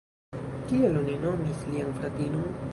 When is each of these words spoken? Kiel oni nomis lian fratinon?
Kiel 0.71 0.97
oni 1.03 1.19
nomis 1.27 1.63
lian 1.73 1.95
fratinon? 2.01 2.61